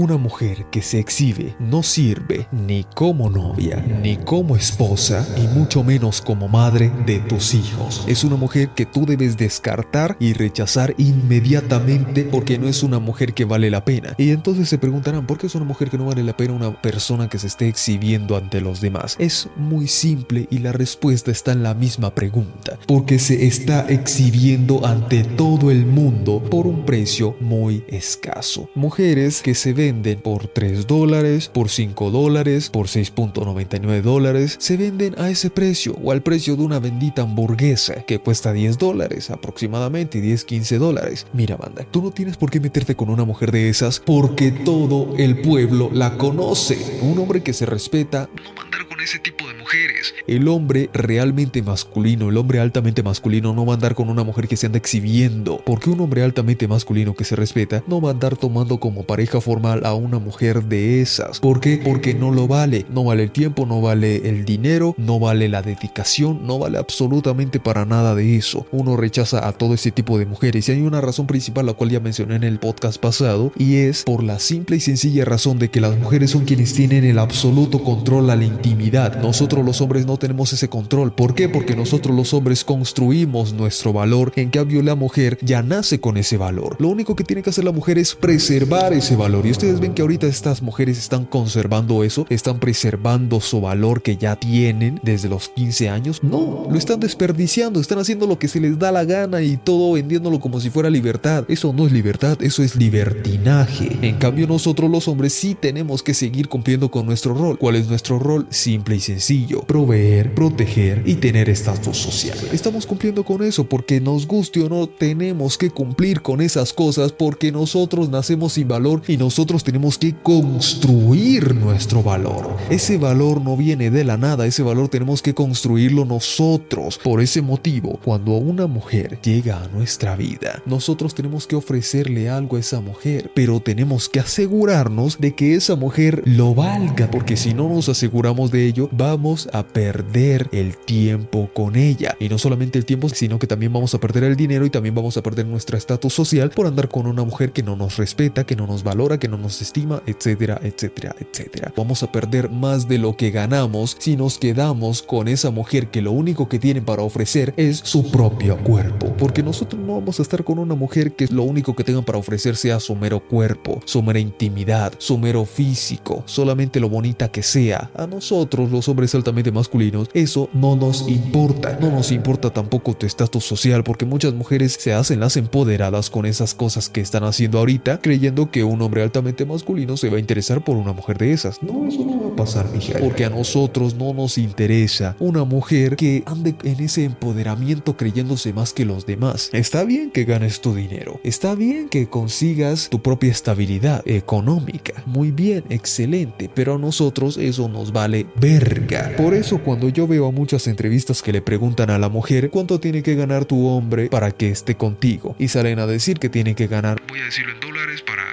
[0.00, 5.84] Una mujer que se exhibe no sirve ni como novia, ni como esposa, y mucho
[5.84, 8.06] menos como madre de tus hijos.
[8.08, 13.34] Es una mujer que tú debes descartar y rechazar inmediatamente porque no es una mujer
[13.34, 14.14] que vale la pena.
[14.16, 16.80] Y entonces se preguntarán, ¿por qué es una mujer que no vale la pena una
[16.80, 19.16] persona que se esté exhibiendo ante los demás?
[19.18, 22.78] Es muy simple y la respuesta está en la misma pregunta.
[22.86, 28.70] Porque se está exhibiendo ante todo el mundo por un precio muy escaso.
[28.74, 35.18] Mujeres que se venden por 3 dólares, por 5 dólares, por 6.99 dólares, se venden
[35.18, 40.20] a ese precio o al precio de una bendita hamburguesa que cuesta 10 dólares aproximadamente,
[40.20, 41.26] 10, 15 dólares.
[41.32, 45.16] Mira, banda, tú no tienes por qué meterte con una mujer de esas porque todo
[45.16, 47.00] el pueblo la conoce.
[47.02, 50.14] Un hombre que se respeta no va a andar con ese tipo de mujeres.
[50.28, 54.46] El hombre realmente masculino, el hombre altamente masculino no va a andar con una mujer
[54.46, 55.60] que se anda exhibiendo.
[55.66, 59.40] Porque un hombre altamente masculino que se respeta no va a andar tomando como pareja
[59.40, 61.40] formal a una mujer de esas.
[61.40, 61.80] ¿Por qué?
[61.82, 62.86] Porque no lo vale.
[62.90, 67.60] No vale el tiempo, no vale el dinero, no vale la dedicación, no vale absolutamente
[67.60, 68.66] para nada de eso.
[68.72, 71.90] Uno rechaza a todo ese tipo de mujeres y hay una razón principal la cual
[71.90, 75.70] ya mencioné en el podcast pasado y es por la simple y sencilla razón de
[75.70, 79.20] que las mujeres son quienes tienen el absoluto control a la intimidad.
[79.20, 81.12] Nosotros los hombres no tenemos ese control.
[81.12, 81.48] ¿Por qué?
[81.48, 84.32] Porque nosotros los hombres construimos nuestro valor.
[84.36, 86.76] En cambio la mujer ya nace con ese valor.
[86.78, 89.46] Lo único que tiene que hacer la mujer es preservar ese valor.
[89.46, 94.16] Y ustedes ven que ahorita estas mujeres están conservando eso, están preservando su valor que
[94.16, 96.24] ya tienen desde los 15 años.
[96.24, 99.92] No, lo están desperdiciando, están haciendo lo que se les da la gana y todo
[99.92, 101.44] vendiéndolo como si fuera libertad.
[101.46, 103.98] Eso no es libertad, eso es libertinaje.
[104.00, 107.58] En cambio nosotros los hombres sí tenemos que seguir cumpliendo con nuestro rol.
[107.58, 108.46] ¿Cuál es nuestro rol?
[108.48, 109.60] Simple y sencillo.
[109.64, 112.38] Proveer, proteger y tener estatus social.
[112.50, 117.12] Estamos cumpliendo con eso porque nos guste o no tenemos que cumplir con esas cosas
[117.12, 122.56] porque nosotros nacemos sin valor y nosotros tenemos que construir nuestro valor.
[122.70, 126.98] Ese valor no viene de la nada, ese valor tenemos que construirlo nosotros.
[127.02, 132.56] Por ese motivo, cuando una mujer llega a nuestra vida, nosotros tenemos que ofrecerle algo
[132.56, 137.52] a esa mujer, pero tenemos que asegurarnos de que esa mujer lo valga, porque si
[137.52, 142.16] no nos aseguramos de ello, vamos a perder el tiempo con ella.
[142.20, 144.94] Y no solamente el tiempo, sino que también vamos a perder el dinero y también
[144.94, 148.44] vamos a perder nuestro estatus social por andar con una mujer que no nos respeta,
[148.44, 151.72] que no nos valora, que no nos estima, etcétera, etcétera, etcétera.
[151.76, 156.02] Vamos a perder más de lo que ganamos si nos quedamos con esa mujer que
[156.02, 159.14] lo único que tiene para ofrecer es su propio cuerpo.
[159.18, 162.18] Porque nosotros no vamos a estar con una mujer que lo único que tengan para
[162.18, 167.42] ofrecer sea su mero cuerpo, su mera intimidad, su mero físico, solamente lo bonita que
[167.42, 167.90] sea.
[167.94, 171.78] A nosotros, los hombres altamente masculinos, eso no nos importa.
[171.80, 176.26] No nos importa tampoco tu estatus social porque muchas mujeres se hacen las empoderadas con
[176.26, 180.20] esas cosas que están haciendo ahorita creyendo que un hombre altamente masculino se va a
[180.20, 181.62] interesar por una mujer de esas.
[181.62, 182.98] No, eso no va a pasar, mija.
[182.98, 188.72] Porque a nosotros no nos interesa una mujer que ande en ese empoderamiento creyéndose más
[188.72, 189.50] que los demás.
[189.52, 191.20] Está bien que ganes tu dinero.
[191.24, 195.02] Está bien que consigas tu propia estabilidad económica.
[195.06, 196.50] Muy bien, excelente.
[196.54, 199.12] Pero a nosotros eso nos vale verga.
[199.16, 202.80] Por eso cuando yo veo a muchas entrevistas que le preguntan a la mujer cuánto
[202.80, 205.34] tiene que ganar tu hombre para que esté contigo.
[205.38, 208.29] Y salen a decir que tiene que ganar, voy a decirlo en dólares para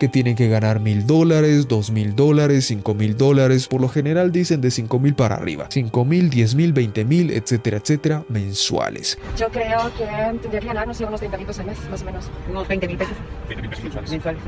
[0.00, 3.68] que tienen que ganar mil dólares, dos mil dólares, cinco mil dólares.
[3.68, 5.66] Por lo general dicen de cinco mil para arriba.
[5.70, 9.18] Cinco mil, diez mil, veinte mil, etcétera, etcétera, mensuales.
[9.38, 10.06] Yo creo que
[10.40, 12.30] tendría que ganar, no sé, unos 30 mil pesos al mes, más o menos.
[12.48, 13.14] Unos 20 mil pesos
[13.48, 14.10] 20 mil pesos mensuales.
[14.10, 14.40] mensuales.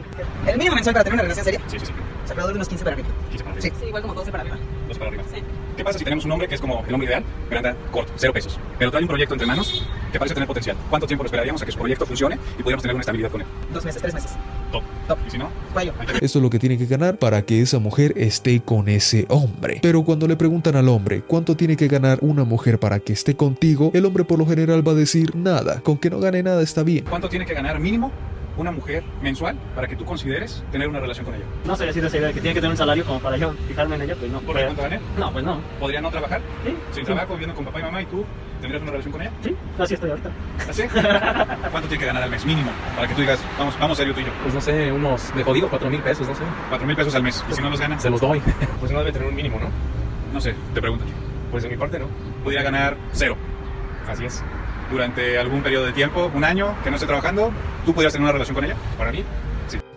[0.46, 1.92] El mínimo mensual para tener una relación seria Sí, sí, sí.
[2.24, 3.08] es alrededor de unos 15 para arriba.
[3.30, 3.68] 15 para Sí.
[3.68, 3.78] arriba.
[3.80, 4.58] Sí, igual como 12 para arriba.
[4.88, 5.24] Dos para arriba.
[5.32, 5.42] Sí.
[5.77, 8.12] ¿Qué pasa si tenemos un hombre que es como el hombre ideal, pero anda corto,
[8.16, 8.59] cero pesos?
[8.78, 10.77] Pero trae un proyecto entre manos que parece tener potencial.
[10.91, 13.41] ¿Cuánto tiempo lo esperaríamos a que su proyecto funcione y pudiéramos tener una estabilidad con
[13.41, 13.47] él?
[13.72, 14.33] Dos meses, tres meses.
[14.71, 14.83] Top.
[15.09, 15.19] Top.
[15.27, 15.94] Y si no, Cuello.
[16.21, 19.78] Eso es lo que tiene que ganar para que esa mujer esté con ese hombre.
[19.83, 23.34] Pero cuando le preguntan al hombre cuánto tiene que ganar una mujer para que esté
[23.34, 25.81] contigo, el hombre por lo general va a decir nada.
[25.81, 27.04] Con que no gane nada está bien.
[27.09, 28.12] ¿cuánto tiene que ganar mínimo
[28.56, 31.44] una mujer mensual para que tú consideres tener una relación con ella?
[31.64, 33.53] No sé decir esa idea de que tiene que tener un salario como para yo
[33.66, 34.41] fijarme en ella, pues no.
[34.41, 34.82] ¿Por qué cuánto?
[35.18, 35.60] No, pues no.
[35.80, 36.41] ¿Podría no trabajar?
[36.65, 37.04] Sí, Sin sí.
[37.04, 38.24] trabajo, viviendo con papá y mamá y tú
[38.60, 39.30] tendrías una relación con ella?
[39.42, 40.30] Sí, así estoy ahorita.
[40.68, 40.82] ¿Así?
[41.71, 44.21] ¿Cuánto tiene que ganar al mes mínimo para que tú digas, vamos, vamos serio tú
[44.21, 44.30] y yo?
[44.42, 46.42] Pues no sé, unos de jodido, cuatro mil pesos, no sé.
[46.68, 47.44] Cuatro mil pesos al mes.
[47.50, 48.03] ¿Y si no los ganas?
[48.03, 48.41] Se los doy.
[48.80, 49.68] Pues no debe tener un mínimo, ¿no?
[50.32, 51.04] No sé, te pregunto.
[51.50, 52.06] Pues de mi parte no.
[52.44, 53.36] Pudiera ganar cero.
[54.09, 54.42] Así es.
[54.92, 57.50] Durante algún periodo de tiempo, un año, que no esté trabajando,
[57.86, 58.77] ¿tú pudieras tener una relación con ella?
[58.98, 59.24] Para mí,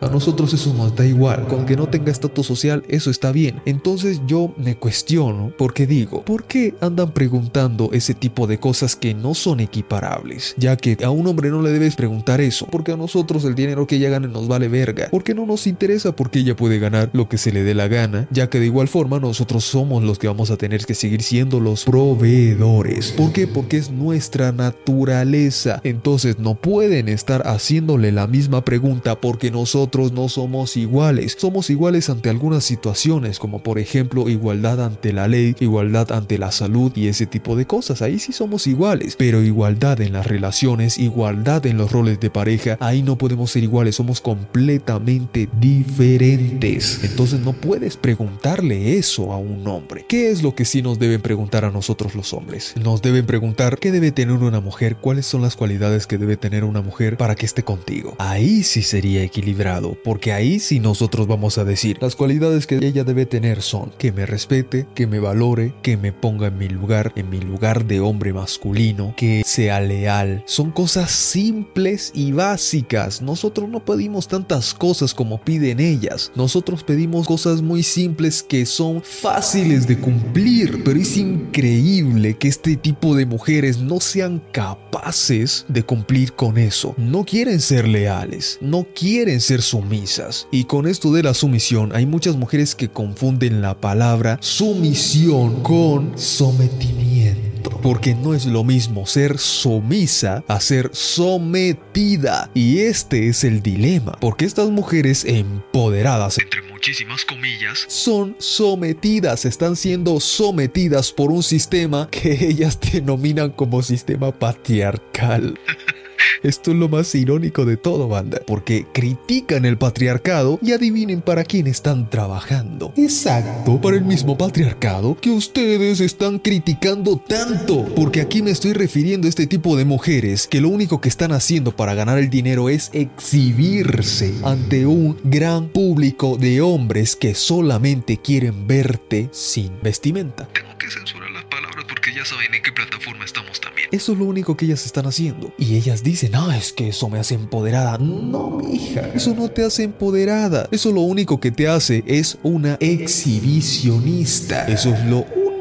[0.06, 1.48] A nosotros eso nos da igual.
[1.48, 3.60] Con que no tenga estatus social, eso está bien.
[3.66, 9.16] Entonces yo me cuestiono porque digo, ¿por qué andan preguntando ese tipo de cosas que
[9.16, 10.54] no son equiparables?
[10.60, 13.88] Ya que a un hombre no le debes preguntar eso, porque a nosotros el dinero
[13.88, 15.08] que ella gane nos vale verga.
[15.10, 18.28] Porque no nos interesa porque ella puede ganar lo que se le dé la gana,
[18.30, 21.60] ya que de igual forma nosotros somos los que vamos a tener que seguir siendo
[21.60, 23.12] los proveedores.
[23.14, 23.48] ¿Por qué?
[23.48, 25.82] Porque es nuestra naturaleza.
[25.84, 31.36] Entonces no pueden estar haciéndole la misma pregunta porque nosotros no somos iguales.
[31.38, 36.52] Somos iguales ante algunas situaciones, como por ejemplo igualdad ante la ley, igualdad ante la
[36.52, 38.02] salud y ese tipo de cosas.
[38.02, 39.16] Ahí sí somos iguales.
[39.18, 43.64] Pero igualdad en las relaciones, igualdad en los roles de pareja, ahí no podemos ser
[43.64, 43.96] iguales.
[43.96, 47.04] Somos completamente diferentes.
[47.04, 50.06] Entonces no puedes preguntarle eso a un hombre.
[50.08, 52.74] ¿Qué es lo que sí nos deben preguntar a nosotros los hombres?
[52.82, 56.64] Nos deben preguntar qué debe tener una mujer, cuáles son las cualidades que debe tener
[56.64, 58.16] una mujer para que esté contigo.
[58.18, 63.04] Ahí sí sería equilibrado, porque ahí sí nosotros vamos a decir las cualidades que ella
[63.04, 67.14] debe tener son que me respete, que me valore, que me ponga en mi lugar,
[67.16, 70.44] en mi lugar de hombre masculino, que sea leal.
[70.48, 73.22] Son cosas simples y básicas.
[73.22, 76.32] Nosotros no pedimos tantas cosas como piden ellas.
[76.36, 82.76] Nosotros pedimos cosas muy simples que son fáciles de cumplir, pero es increíble que este
[82.76, 86.94] tipo de mujeres no sean capaces de cumplir con eso.
[86.98, 90.48] No quieren ser leales, no quieren ser sumisas.
[90.52, 96.18] Y con esto de la sumisión hay muchas mujeres que confunden la palabra sumisión con
[96.18, 97.72] sometimiento.
[97.82, 102.50] Porque no es lo mismo ser sumisa a ser sometida.
[102.54, 104.14] Y este es el dilema.
[104.20, 112.08] Porque estas mujeres empoderadas, entre muchísimas comillas, son sometidas, están siendo sometidas por un sistema
[112.12, 115.60] que ellas denominan como sistema patriarcal.
[116.44, 121.44] Esto es lo más irónico de todo, banda, porque critican el patriarcado y adivinen para
[121.44, 122.94] quién están trabajando.
[122.98, 127.86] Exacto, para el mismo patriarcado que ustedes están criticando tanto.
[127.96, 131.32] Porque aquí me estoy refiriendo a este tipo de mujeres que lo único que están
[131.32, 138.18] haciendo para ganar el dinero es exhibirse ante un gran público de hombres que solamente
[138.18, 140.48] quieren verte sin vestimenta.
[140.54, 141.85] Tengo que censurar las palabras
[142.16, 143.90] ya saben en qué plataforma estamos también.
[143.92, 145.54] Eso es lo único que ellas están haciendo.
[145.58, 147.98] Y ellas dicen, ah, es que eso me hace empoderada.
[147.98, 150.70] No, hija, eso no te hace empoderada.
[150.72, 154.66] Eso lo único que te hace es una exhibicionista.
[154.68, 155.55] Eso es lo único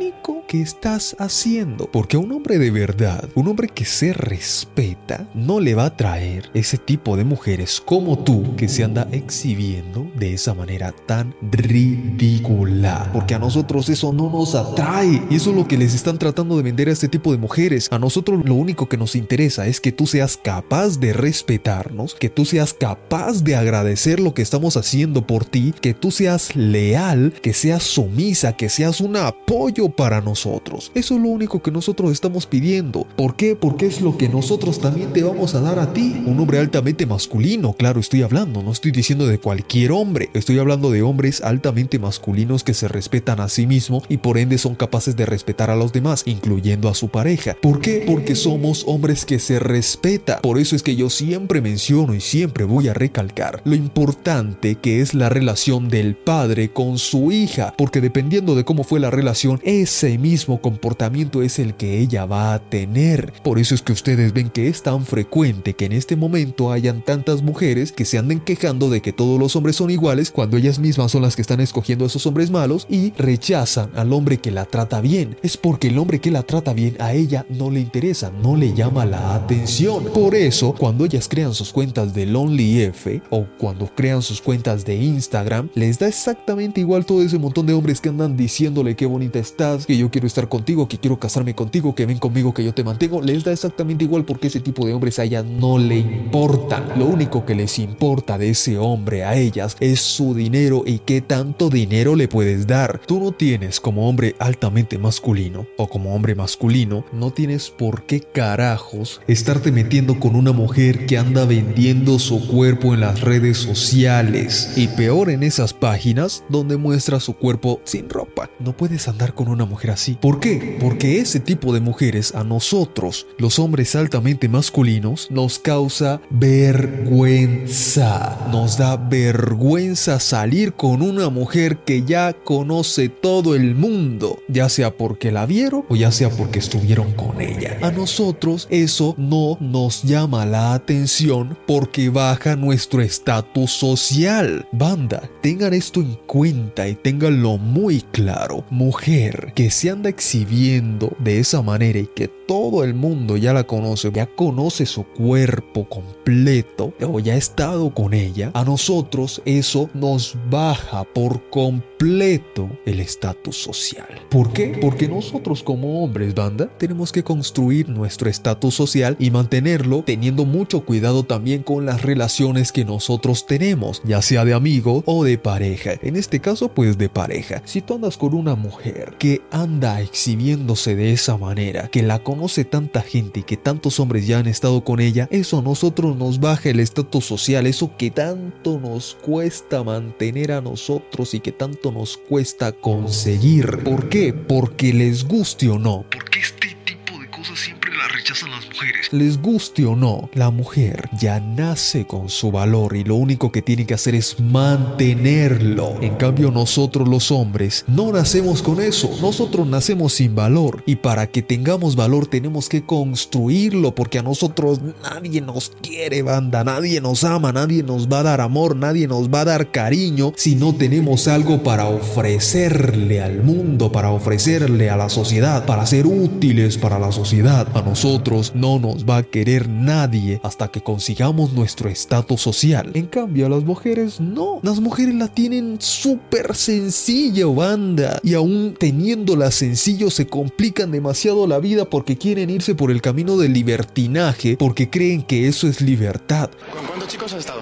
[0.54, 1.90] que estás haciendo.
[1.90, 6.48] Porque un hombre de verdad, un hombre que se respeta, no le va a traer
[6.54, 13.10] ese tipo de mujeres como tú que se anda exhibiendo de esa manera tan ridícula.
[13.12, 15.24] Porque a nosotros eso no nos atrae.
[15.28, 17.88] Y eso es lo que les están tratando de vender a este tipo de mujeres.
[17.90, 22.30] A nosotros lo único que nos interesa es que tú seas capaz de respetarnos, que
[22.30, 27.34] tú seas capaz de agradecer lo que estamos haciendo por ti, que tú seas leal,
[27.42, 30.92] que seas sumisa, que seas un apoyo para nosotros nosotros.
[30.94, 33.06] Eso es lo único que nosotros estamos pidiendo.
[33.16, 33.56] ¿Por qué?
[33.56, 36.22] Porque es lo que nosotros también te vamos a dar a ti.
[36.26, 40.30] Un hombre altamente masculino, claro, estoy hablando, no estoy diciendo de cualquier hombre.
[40.34, 44.58] Estoy hablando de hombres altamente masculinos que se respetan a sí mismos y por ende
[44.58, 47.56] son capaces de respetar a los demás, incluyendo a su pareja.
[47.60, 48.04] ¿Por qué?
[48.06, 50.40] Porque somos hombres que se respetan.
[50.42, 55.00] Por eso es que yo siempre menciono y siempre voy a recalcar lo importante que
[55.00, 59.60] es la relación del padre con su hija, porque dependiendo de cómo fue la relación,
[59.64, 63.32] ese mismo comportamiento es el que ella va a tener.
[63.42, 67.02] Por eso es que ustedes ven que es tan frecuente que en este momento hayan
[67.02, 70.78] tantas mujeres que se anden quejando de que todos los hombres son iguales cuando ellas
[70.78, 74.50] mismas son las que están escogiendo a esos hombres malos y rechazan al hombre que
[74.50, 75.36] la trata bien.
[75.42, 78.74] Es porque el hombre que la trata bien a ella no le interesa, no le
[78.74, 80.04] llama la atención.
[80.12, 84.84] Por eso, cuando ellas crean sus cuentas de Lonely F o cuando crean sus cuentas
[84.84, 89.06] de Instagram, les da exactamente igual todo ese montón de hombres que andan diciéndole qué
[89.06, 92.62] bonita estás, que yo quiero estar contigo, que quiero casarme contigo, que ven conmigo, que
[92.62, 95.76] yo te mantengo, les da exactamente igual porque ese tipo de hombres a ella no
[95.76, 96.84] le importan.
[96.96, 101.20] Lo único que les importa de ese hombre a ellas es su dinero y qué
[101.20, 103.00] tanto dinero le puedes dar.
[103.04, 108.20] Tú no tienes como hombre altamente masculino o como hombre masculino, no tienes por qué
[108.20, 114.74] carajos estarte metiendo con una mujer que anda vendiendo su cuerpo en las redes sociales
[114.76, 118.48] y peor en esas páginas donde muestra su cuerpo sin ropa.
[118.60, 120.76] No puedes andar con una mujer así ¿Por qué?
[120.80, 128.38] Porque ese tipo de mujeres a nosotros, los hombres altamente masculinos, nos causa vergüenza.
[128.50, 134.96] Nos da vergüenza salir con una mujer que ya conoce todo el mundo, ya sea
[134.96, 137.78] porque la vieron o ya sea porque estuvieron con ella.
[137.82, 144.66] A nosotros eso no nos llama la atención porque baja nuestro estatus social.
[144.72, 148.64] Banda, tengan esto en cuenta y ténganlo muy claro.
[148.70, 153.64] Mujer que se anda exhibiendo de esa manera y que todo el mundo ya la
[153.64, 159.88] conoce, ya conoce su cuerpo completo o ya ha estado con ella, a nosotros eso
[159.94, 164.06] nos baja por completo el estatus social.
[164.28, 164.76] ¿Por qué?
[164.78, 170.84] Porque nosotros como hombres, banda, tenemos que construir nuestro estatus social y mantenerlo teniendo mucho
[170.84, 175.92] cuidado también con las relaciones que nosotros tenemos, ya sea de amigo o de pareja.
[176.02, 177.62] En este caso, pues de pareja.
[177.64, 182.66] Si tú andas con una mujer que anda exhibiéndose de esa manera, que la conoce
[182.66, 186.38] tanta gente y que tantos hombres ya han estado con ella, eso a nosotros nos
[186.38, 191.93] baja el estatus social, eso que tanto nos cuesta mantener a nosotros y que tanto
[191.94, 193.78] nos cuesta conseguir.
[193.84, 194.34] ¿Por qué?
[194.34, 196.04] Porque les guste o no.
[196.10, 199.12] Porque este tipo de cosas siempre las rechazan las mujeres.
[199.12, 203.62] Les guste o no, la mujer ya nace con su valor y lo único que
[203.62, 205.96] tiene que hacer es mantenerlo.
[206.00, 209.10] En cambio nosotros los hombres no nacemos con eso.
[209.20, 214.80] Nosotros nacemos sin valor y para que tengamos valor tenemos que construirlo porque a nosotros
[215.02, 219.28] nadie nos quiere banda, nadie nos ama, nadie nos va a dar amor, nadie nos
[219.28, 224.96] va a dar cariño si no tenemos algo para ofrecerle al mundo, para ofrecerle a
[224.96, 227.66] la sociedad, para ser útiles para la sociedad.
[227.84, 232.90] Nosotros no nos va a querer nadie hasta que consigamos nuestro estatus social.
[232.94, 234.60] En cambio, a las mujeres no.
[234.62, 238.20] Las mujeres la tienen súper sencilla, banda.
[238.22, 243.36] Y aún teniéndola sencillo, se complican demasiado la vida porque quieren irse por el camino
[243.36, 246.50] del libertinaje, porque creen que eso es libertad.
[246.72, 247.60] ¿Con cuántos chicos has estado?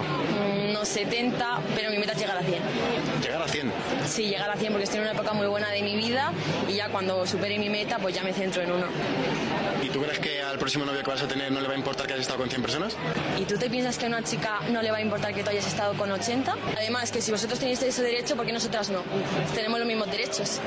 [0.69, 2.55] Unos 70, pero mi meta es llegar a 100.
[3.21, 3.71] Llegar a 100.
[4.07, 6.31] Sí, llegar a 100 porque estoy en una época muy buena de mi vida
[6.69, 8.85] y ya cuando supere mi meta, pues ya me centro en uno.
[9.93, 11.77] ¿Y tú crees que al próximo novio que vas a tener no le va a
[11.77, 12.97] importar que hayas estado con 100 personas?
[13.39, 15.51] ¿Y tú te piensas que a una chica no le va a importar que tú
[15.51, 16.55] hayas estado con 80?
[16.75, 19.01] Además, que si vosotros tenéis ese derecho, ¿por qué nosotras no?
[19.53, 20.59] Tenemos los mismos derechos.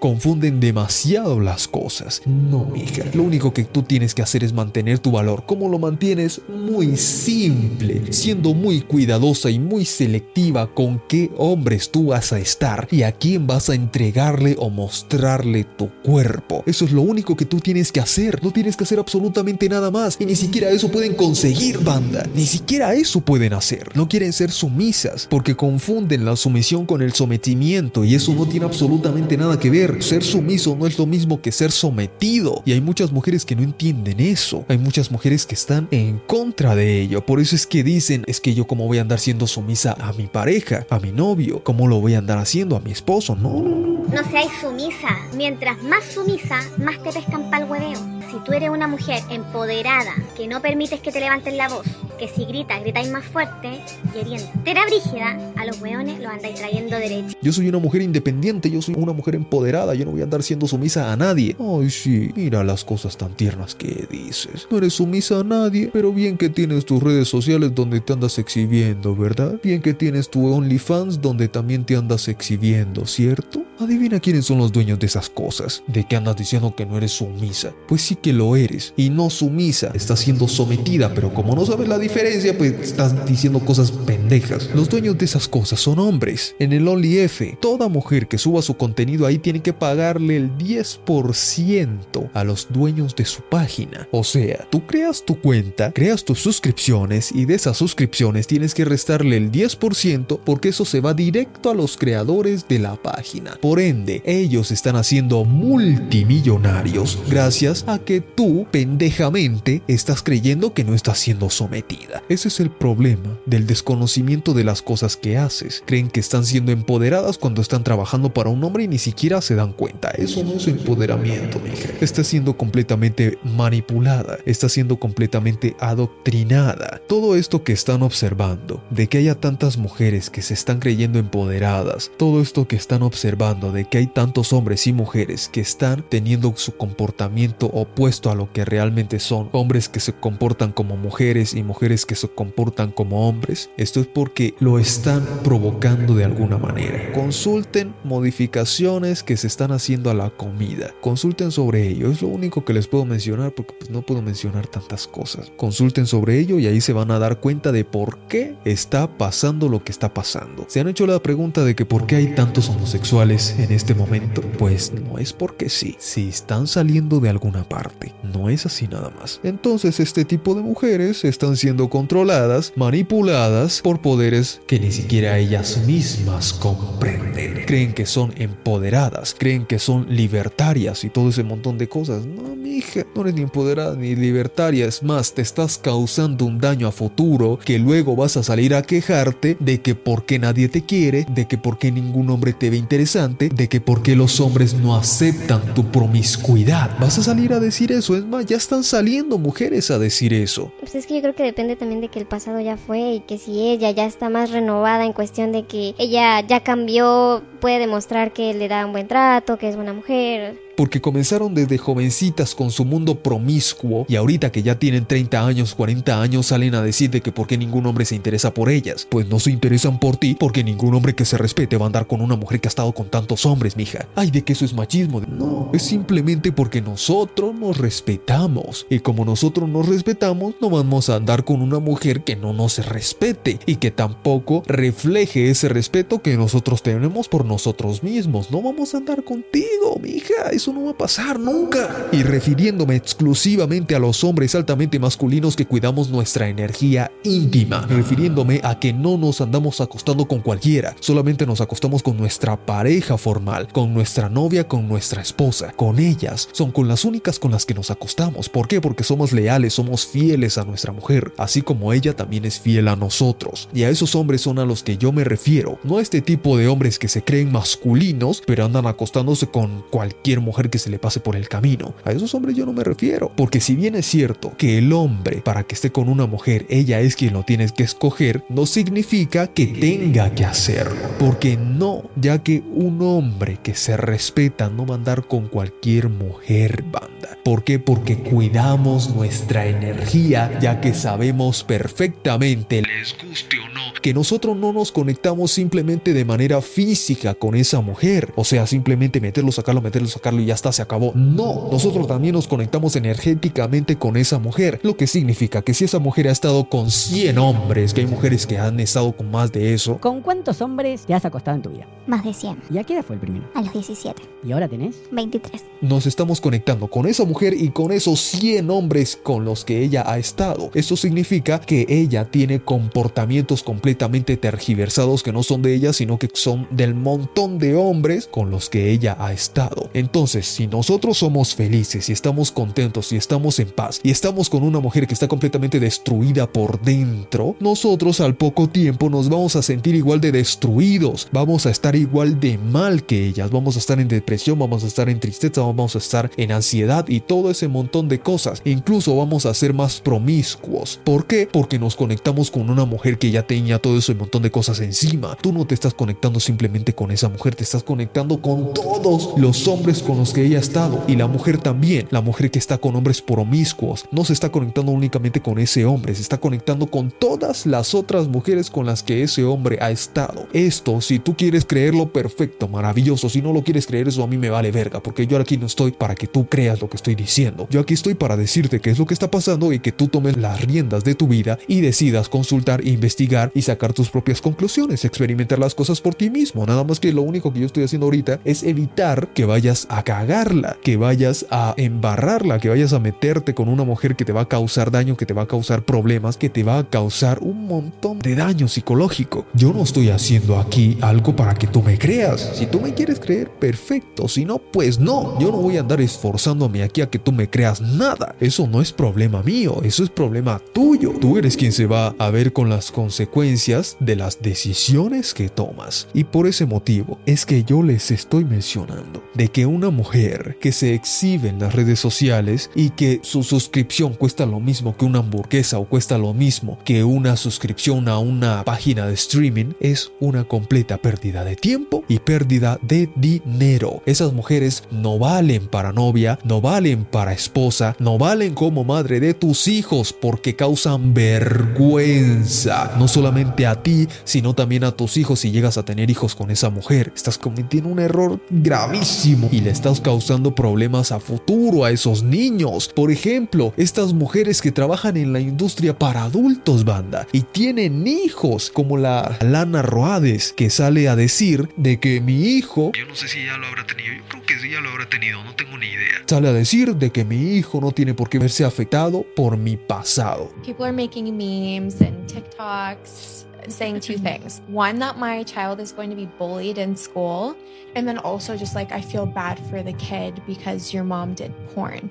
[0.00, 2.22] Confunden demasiado las cosas.
[2.24, 3.04] No, mija.
[3.12, 5.44] Lo único que tú tienes que hacer es mantener tu valor.
[5.44, 6.40] ¿Cómo lo mantienes?
[6.48, 8.14] Muy simple.
[8.14, 13.12] Siendo muy cuidadosa y muy selectiva con qué hombres tú vas a estar y a
[13.12, 16.64] quién vas a entregarle o mostrarle tu cuerpo.
[16.64, 18.42] Eso es lo único que tú tienes que hacer.
[18.42, 20.16] No tienes que hacer absolutamente nada más.
[20.18, 22.26] Y ni siquiera eso pueden conseguir, banda.
[22.34, 23.88] Ni siquiera eso pueden hacer.
[23.94, 28.66] No quieren ser sumisas porque confunden la sumisión con el sometimiento y eso no tiene
[28.66, 30.02] absolutamente nada que ver.
[30.02, 32.62] Ser sumiso no es lo mismo que ser sometido.
[32.64, 34.64] Y hay muchas mujeres que no entienden eso.
[34.68, 37.24] Hay muchas mujeres que están en contra de ello.
[37.24, 40.12] Por eso es que dicen, es que yo como voy a andar siendo sumisa a
[40.12, 43.34] mi pareja, a mi novio, ¿cómo lo voy a andar haciendo a mi esposo?
[43.36, 44.00] No, no, no.
[44.10, 44.22] No
[44.60, 45.08] sumisa.
[45.34, 47.98] Mientras más sumisa, más te pescan pa'l hueveo.
[48.30, 51.86] Si tú eres una mujer empoderada, que no permites que te levanten la voz,
[52.18, 53.80] que si gritas, gritáis más fuerte,
[54.14, 57.36] y eres entera brígida, a los hueones los andáis trayendo derecho.
[57.40, 60.42] Yo soy una mujer independiente, yo soy una mujer empoderada, yo no voy a andar
[60.42, 61.56] siendo sumisa a nadie.
[61.58, 64.66] Ay, sí, mira las cosas tan tiernas que dices.
[64.70, 68.38] No eres sumisa a nadie, pero bien que tienes tus redes sociales donde te andas
[68.38, 69.58] exhibiendo, ¿verdad?
[69.62, 73.64] Bien que tienes tu OnlyFans donde también te andas exhibiendo, ¿cierto?
[73.78, 75.82] Adivina quiénes son los dueños de esas cosas.
[75.86, 77.72] ¿De qué andas diciendo que no eres sumisa?
[77.88, 78.94] Pues sí que lo eres.
[78.96, 79.90] Y no sumisa.
[79.94, 84.70] Estás siendo sometida, pero como no sabes la diferencia, pues estás diciendo cosas pendejas.
[84.74, 86.54] Los dueños de esas cosas son hombres.
[86.58, 92.30] En el OnlyF, toda mujer que suba su contenido ahí tiene que pagarle el 10%
[92.32, 94.08] a los dueños de su página.
[94.10, 98.84] O sea, tú creas tu cuenta, creas tus suscripciones y de esas suscripciones tienes que
[98.84, 103.56] restarle el 10% porque eso se va directo a los creadores de la página.
[103.60, 108.39] Por ende, ellos están haciendo multimillonarios gracias a que tú,
[108.70, 112.22] pendejamente, estás creyendo que no estás siendo sometida.
[112.28, 115.82] Ese es el problema del desconocimiento de las cosas que haces.
[115.84, 119.56] Creen que están siendo empoderadas cuando están trabajando para un hombre y ni siquiera se
[119.56, 120.10] dan cuenta.
[120.10, 121.90] Eso no es empoderamiento, mija.
[122.00, 127.00] Está siendo completamente manipulada, está siendo completamente adoctrinada.
[127.08, 132.10] Todo esto que están observando, de que haya tantas mujeres que se están creyendo empoderadas,
[132.16, 136.54] todo esto que están observando, de que hay tantos hombres y mujeres que están teniendo
[136.56, 141.62] su comportamiento opuesto a lo que realmente son, hombres que se comportan como mujeres y
[141.62, 147.12] mujeres que se comportan como hombres, esto es porque lo están provocando de alguna manera.
[147.12, 150.92] Consulten modificaciones que se están haciendo a la comida.
[151.00, 152.10] Consulten sobre ello.
[152.10, 155.52] Es lo único que les puedo mencionar porque pues, no puedo mencionar tantas cosas.
[155.56, 159.68] Consulten sobre ello y ahí se van a dar cuenta de por qué está pasando
[159.68, 160.66] lo que está pasando.
[160.68, 164.42] ¿Se han hecho la pregunta de que por qué hay tantos homosexuales en este momento?
[164.58, 165.96] Pues no es porque sí.
[165.98, 168.09] Si están saliendo de alguna parte.
[168.22, 169.40] No es así nada más.
[169.42, 175.78] Entonces este tipo de mujeres están siendo controladas, manipuladas por poderes que ni siquiera ellas
[175.86, 177.64] mismas comprenden.
[177.66, 182.26] Creen que son empoderadas, creen que son libertarias y todo ese montón de cosas.
[182.26, 184.86] No, mi hija, no eres ni empoderada ni libertaria.
[184.86, 188.82] Es más, te estás causando un daño a futuro que luego vas a salir a
[188.82, 192.70] quejarte de que por qué nadie te quiere, de que por qué ningún hombre te
[192.70, 196.98] ve interesante, de que por qué los hombres no aceptan tu promiscuidad.
[196.98, 197.99] Vas a salir a decir eso.
[198.00, 200.72] Es más, ya están saliendo mujeres a decir eso.
[200.80, 203.20] Pues es que yo creo que depende también de que el pasado ya fue y
[203.20, 207.78] que si ella ya está más renovada en cuestión de que ella ya cambió, puede
[207.78, 210.58] demostrar que le da un buen trato, que es buena mujer.
[210.80, 215.74] Porque comenzaron desde jovencitas con su mundo promiscuo y ahorita que ya tienen 30 años,
[215.74, 219.06] 40 años salen a decir de que por qué ningún hombre se interesa por ellas.
[219.10, 222.06] Pues no se interesan por ti porque ningún hombre que se respete va a andar
[222.06, 224.08] con una mujer que ha estado con tantos hombres, mija.
[224.14, 225.20] Ay, de que eso es machismo.
[225.20, 231.16] No, es simplemente porque nosotros nos respetamos y como nosotros nos respetamos no vamos a
[231.16, 236.38] andar con una mujer que no nos respete y que tampoco refleje ese respeto que
[236.38, 238.50] nosotros tenemos por nosotros mismos.
[238.50, 240.54] No vamos a andar contigo, mija.
[240.72, 242.08] No va a pasar nunca.
[242.12, 248.78] Y refiriéndome exclusivamente a los hombres altamente masculinos que cuidamos nuestra energía íntima, refiriéndome a
[248.78, 253.94] que no nos andamos acostando con cualquiera, solamente nos acostamos con nuestra pareja formal, con
[253.94, 257.90] nuestra novia, con nuestra esposa, con ellas, son con las únicas con las que nos
[257.90, 258.48] acostamos.
[258.48, 258.80] ¿Por qué?
[258.80, 262.96] Porque somos leales, somos fieles a nuestra mujer, así como ella también es fiel a
[262.96, 263.68] nosotros.
[263.72, 266.56] Y a esos hombres son a los que yo me refiero, no a este tipo
[266.56, 270.98] de hombres que se creen masculinos, pero andan acostándose con cualquier mujer que se le
[270.98, 271.94] pase por el camino.
[272.04, 275.40] A esos hombres yo no me refiero, porque si bien es cierto que el hombre
[275.42, 279.46] para que esté con una mujer, ella es quien lo tiene que escoger, no significa
[279.46, 284.96] que tenga que hacerlo, porque no, ya que un hombre que se respeta no va
[284.96, 287.19] a andar con cualquier mujer banda.
[287.44, 287.78] ¿Por qué?
[287.78, 294.72] Porque cuidamos nuestra energía, ya que sabemos perfectamente, les guste o no, que nosotros no
[294.72, 300.08] nos conectamos simplemente de manera física con esa mujer, o sea, simplemente meterlo, sacarlo, meterlo,
[300.08, 301.12] sacarlo y ya está, se acabó.
[301.14, 305.98] No, nosotros también nos conectamos energéticamente con esa mujer, lo que significa que si esa
[305.98, 309.74] mujer ha estado con 100 hombres, que hay mujeres que han estado con más de
[309.74, 311.86] eso, ¿Con cuántos hombres te has acostado en tu vida?
[312.06, 312.62] Más de 100.
[312.70, 313.44] ¿Y a qué edad fue el primero?
[313.54, 314.22] A los 17.
[314.44, 314.96] ¿Y ahora tenés?
[315.12, 315.62] 23.
[315.80, 320.04] nos estamos conectando con esa mujer y con esos 100 hombres con los que ella
[320.06, 320.70] ha estado.
[320.74, 326.28] Eso significa que ella tiene comportamientos completamente tergiversados que no son de ella, sino que
[326.34, 329.90] son del montón de hombres con los que ella ha estado.
[329.94, 334.62] Entonces, si nosotros somos felices y estamos contentos y estamos en paz y estamos con
[334.62, 339.62] una mujer que está completamente destruida por dentro, nosotros al poco tiempo nos vamos a
[339.62, 344.00] sentir igual de destruidos, vamos a estar igual de mal que ellas, vamos a estar
[344.00, 347.68] en depresión, vamos a estar en tristeza, vamos a estar en ansiedad y todo ese
[347.68, 348.62] montón de cosas.
[348.64, 351.00] Incluso vamos a ser más promiscuos.
[351.04, 351.48] ¿Por qué?
[351.50, 355.36] Porque nos conectamos con una mujer que ya tenía todo ese montón de cosas encima.
[355.40, 359.68] Tú no te estás conectando simplemente con esa mujer, te estás conectando con todos los
[359.68, 361.02] hombres con los que ella ha estado.
[361.06, 364.92] Y la mujer también, la mujer que está con hombres promiscuos, no se está conectando
[364.92, 369.22] únicamente con ese hombre, se está conectando con todas las otras mujeres con las que
[369.22, 370.46] ese hombre ha estado.
[370.52, 373.28] Esto, si tú quieres creerlo, perfecto, maravilloso.
[373.28, 375.66] Si no lo quieres creer, eso a mí me vale verga, porque yo aquí no
[375.66, 377.66] estoy para que tú creas lo que diciendo.
[377.70, 380.36] Yo aquí estoy para decirte qué es lo que está pasando y que tú tomes
[380.36, 385.58] las riendas de tu vida y decidas consultar, investigar y sacar tus propias conclusiones, experimentar
[385.58, 386.66] las cosas por ti mismo.
[386.66, 390.02] Nada más que lo único que yo estoy haciendo ahorita es evitar que vayas a
[390.02, 394.42] cagarla, que vayas a embarrarla, que vayas a meterte con una mujer que te va
[394.42, 397.66] a causar daño, que te va a causar problemas, que te va a causar un
[397.66, 399.46] montón de daño psicológico.
[399.54, 402.50] Yo no estoy haciendo aquí algo para que tú me creas.
[402.54, 404.28] Si tú me quieres creer, perfecto.
[404.28, 405.38] Si no, pues no.
[405.40, 408.34] Yo no voy a andar esforzándome aquí que tú me creas nada.
[408.40, 411.14] Eso no es problema mío, eso es problema tuyo.
[411.20, 416.08] Tú eres quien se va a ver con las consecuencias de las decisiones que tomas.
[416.12, 420.72] Y por ese motivo es que yo les estoy mencionando de que una mujer que
[420.72, 425.20] se exhibe en las redes sociales y que su suscripción cuesta lo mismo que una
[425.20, 430.44] hamburguesa o cuesta lo mismo que una suscripción a una página de streaming es una
[430.44, 434.02] completa pérdida de tiempo y pérdida de dinero.
[434.06, 439.34] Esas mujeres no valen para novia, no valen para esposa, no valen como madre de
[439.34, 445.50] tus hijos porque causan vergüenza, no solamente a ti, sino también a tus hijos si
[445.50, 447.12] llegas a tener hijos con esa mujer.
[447.14, 452.90] Estás cometiendo un error gravísimo y le estás causando problemas a futuro a esos niños.
[452.94, 458.70] Por ejemplo, estas mujeres que trabajan en la industria para adultos, banda, y tienen hijos,
[458.70, 463.28] como la Lana Roades, que sale a decir de que mi hijo, yo no sé
[463.28, 465.76] si ya lo habrá tenido, yo creo que sí ya lo habrá tenido, no tengo
[465.78, 466.22] ni idea.
[466.26, 469.76] Sale a decir de que mi hijo no tiene por qué verse afectado por mi
[469.76, 470.50] pasado.
[470.64, 474.62] People are making memes and TikToks saying two things.
[474.68, 477.56] One, that my child is going to be bullied in school.
[477.94, 481.52] And then also, just like, I feel bad for the kid because your mom did
[481.74, 482.10] porn.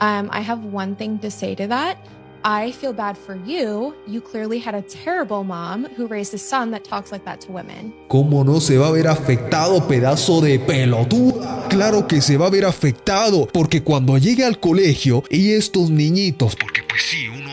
[0.00, 1.98] Um, I have one thing to say to that.
[2.44, 3.94] I feel bad for you.
[4.06, 7.52] You clearly had a terrible mom who raised a son that talks like that to
[7.52, 7.92] women.
[8.08, 11.66] ¿Cómo no se va a ver afectado, pedazo de pelotuda?
[11.68, 16.56] Claro que se va a ver afectado, porque cuando llegue al colegio y estos niñitos,
[16.56, 17.45] porque pues sí, uno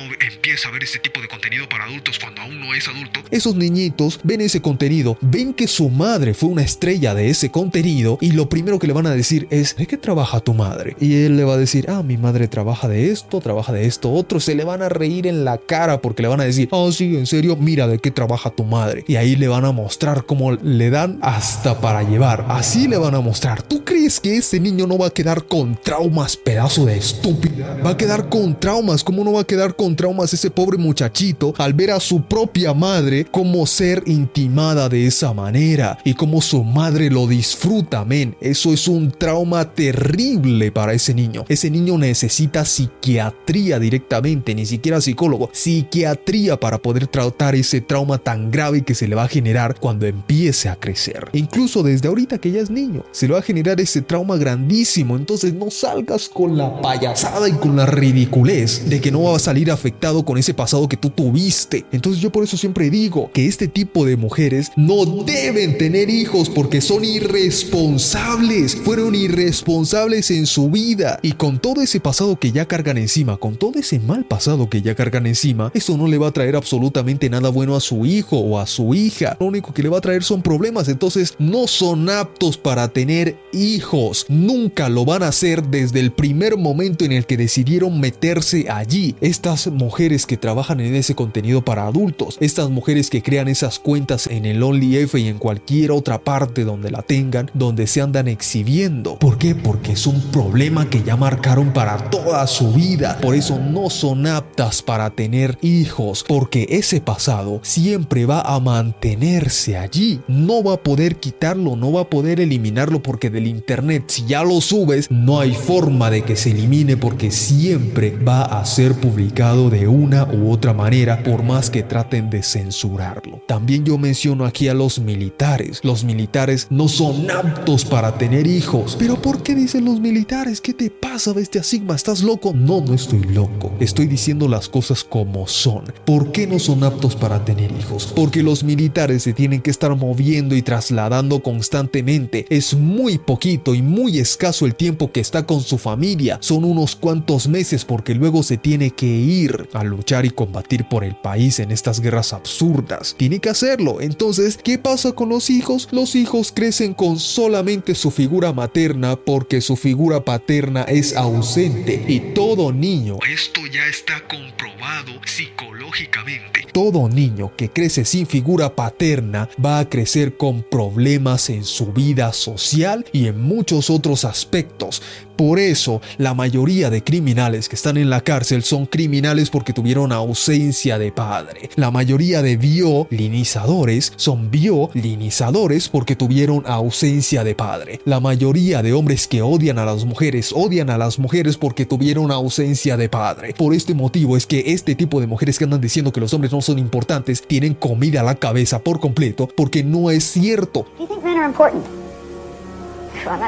[0.53, 3.21] empieza a este tipo de contenido para adultos cuando aún no es adulto.
[3.31, 8.19] Esos niñitos ven ese contenido, ven que su madre fue una estrella de ese contenido
[8.21, 10.95] y lo primero que le van a decir es, ¿de qué trabaja tu madre?
[10.99, 14.11] Y él le va a decir, ah, mi madre trabaja de esto, trabaja de esto,
[14.11, 14.39] otro.
[14.39, 17.15] Se le van a reír en la cara porque le van a decir, oh, sí,
[17.15, 19.05] en serio, mira de qué trabaja tu madre.
[19.07, 22.45] Y ahí le van a mostrar cómo le dan hasta para llevar.
[22.49, 23.63] Así le van a mostrar.
[23.63, 27.79] ¿Tú crees que ese niño no va a quedar con traumas, pedazo de estúpida?
[27.83, 29.03] Va a quedar con traumas.
[29.03, 32.73] ¿Cómo no va a quedar con traumas ese pobre muchachito al ver a su propia
[32.73, 38.35] madre como ser intimada de esa manera y como su madre lo disfruta, men?
[38.41, 41.45] Eso es un trauma terrible para ese niño.
[41.47, 48.51] Ese niño necesita psiquiatría directamente, ni siquiera psicólogo, psiquiatría para poder tratar ese trauma tan
[48.51, 51.29] grave que se le va a generar cuando empiece a crecer.
[51.31, 55.15] Incluso desde ahorita que ya es niño, se le va a generar ese trauma grandísimo.
[55.15, 59.39] Entonces no salgas con la payasada y con la ridiculez de que no va a
[59.39, 61.85] salir afectado ese pasado que tú tuviste.
[61.91, 66.49] Entonces yo por eso siempre digo que este tipo de mujeres no deben tener hijos
[66.49, 68.75] porque son irresponsables.
[68.75, 71.19] Fueron irresponsables en su vida.
[71.21, 74.81] Y con todo ese pasado que ya cargan encima, con todo ese mal pasado que
[74.81, 78.37] ya cargan encima, eso no le va a traer absolutamente nada bueno a su hijo
[78.37, 79.37] o a su hija.
[79.39, 80.87] Lo único que le va a traer son problemas.
[80.87, 84.25] Entonces no son aptos para tener hijos.
[84.29, 89.15] Nunca lo van a hacer desde el primer momento en el que decidieron meterse allí.
[89.21, 94.27] Estas mujeres que trabajan en ese contenido para adultos, estas mujeres que crean esas cuentas
[94.27, 99.17] en el OnlyF y en cualquier otra parte donde la tengan, donde se andan exhibiendo.
[99.19, 99.55] ¿Por qué?
[99.55, 103.17] Porque es un problema que ya marcaron para toda su vida.
[103.21, 109.77] Por eso no son aptas para tener hijos, porque ese pasado siempre va a mantenerse
[109.77, 110.21] allí.
[110.27, 114.43] No va a poder quitarlo, no va a poder eliminarlo porque del internet, si ya
[114.43, 119.69] lo subes, no hay forma de que se elimine porque siempre va a ser publicado
[119.69, 123.41] de una u otra manera, por más que traten de censurarlo.
[123.47, 125.79] También yo menciono aquí a los militares.
[125.83, 128.95] Los militares no son aptos para tener hijos.
[128.99, 130.61] ¿Pero por qué dicen los militares?
[130.61, 131.95] ¿Qué te pasa, bestia Sigma?
[131.95, 132.53] ¿Estás loco?
[132.53, 133.71] No, no estoy loco.
[133.79, 135.85] Estoy diciendo las cosas como son.
[136.05, 138.13] ¿Por qué no son aptos para tener hijos?
[138.15, 142.45] Porque los militares se tienen que estar moviendo y trasladando constantemente.
[142.49, 146.37] Es muy poquito y muy escaso el tiempo que está con su familia.
[146.41, 151.05] Son unos cuantos meses porque luego se tiene que ir a luchar y combatir por
[151.05, 153.15] el país en estas guerras absurdas.
[153.17, 154.01] Tiene que hacerlo.
[154.01, 155.87] Entonces, ¿qué pasa con los hijos?
[155.91, 162.03] Los hijos crecen con solamente su figura materna porque su figura paterna es ausente.
[162.05, 166.67] Y todo niño, esto ya está comprobado psicológicamente.
[166.73, 172.33] Todo niño que crece sin figura paterna va a crecer con problemas en su vida
[172.33, 175.01] social y en muchos otros aspectos.
[175.35, 180.11] Por eso, la mayoría de criminales que están en la cárcel son criminales porque tuvieron
[180.11, 181.69] ausencia de padre.
[181.75, 187.99] La mayoría de violinizadores son violinizadores porque tuvieron ausencia de padre.
[188.05, 192.31] La mayoría de hombres que odian a las mujeres odian a las mujeres porque tuvieron
[192.31, 193.53] ausencia de padre.
[193.57, 196.51] Por este motivo es que este tipo de mujeres que andan diciendo que los hombres
[196.51, 200.85] no son importantes tienen comida a la cabeza por completo porque no es cierto.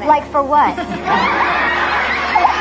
[0.07, 0.73] Like for what?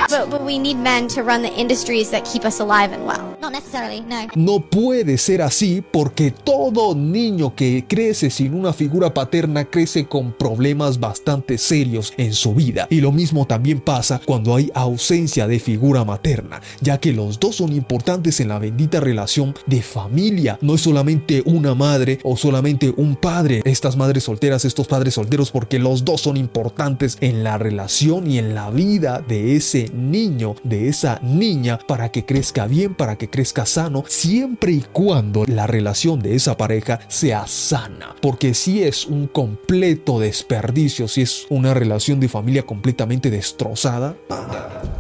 [0.09, 3.37] But, but we need men to run the industries that keep us alive and well.
[3.41, 4.27] Not necessarily, no.
[4.35, 10.33] No puede ser así porque todo niño que crece sin una figura paterna crece con
[10.33, 12.87] problemas bastante serios en su vida.
[12.91, 17.57] Y lo mismo también pasa cuando hay ausencia de figura materna, ya que los dos
[17.57, 20.59] son importantes en la bendita relación de familia.
[20.61, 25.51] No es solamente una madre o solamente un padre, estas madres solteras, estos padres solteros,
[25.51, 30.57] porque los dos son importantes en la relación y en la vida de ese niño,
[30.65, 35.67] de esa niña, para que crezca bien, para que crezca sano, siempre y cuando la
[35.67, 38.15] relación de esa pareja sea sana.
[38.21, 44.17] Porque si es un completo desperdicio, si es una relación de familia completamente destrozada,